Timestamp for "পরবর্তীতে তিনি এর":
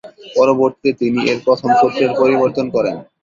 0.35-1.37